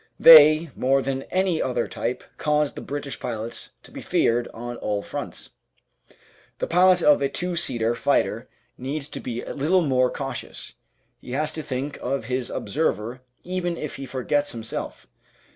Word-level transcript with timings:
They, 0.19 0.71
more 0.75 1.03
than 1.03 1.21
any 1.29 1.61
other 1.61 1.87
type, 1.87 2.23
caused 2.39 2.73
the 2.73 2.81
British 2.81 3.19
pilots 3.19 3.69
to 3.83 3.91
be 3.91 4.01
feared 4.01 4.47
on 4.51 4.77
all 4.77 5.03
fronts. 5.03 5.51
The 6.57 6.65
pilot 6.65 7.03
of 7.03 7.21
a 7.21 7.29
two 7.29 7.55
seater 7.55 7.93
fighter 7.93 8.49
needs 8.79 9.07
to 9.09 9.19
be 9.19 9.43
a 9.43 9.53
little 9.53 9.81
more 9.83 10.09
cautious; 10.09 10.73
he 11.19 11.33
has 11.33 11.51
to 11.53 11.61
think 11.61 11.99
of 12.01 12.25
his 12.25 12.49
observer 12.49 13.21
even 13.43 13.77
if 13.77 13.97
he 13.97 14.07
forgets 14.07 14.55
him 14.55 14.63
self. 14.63 15.05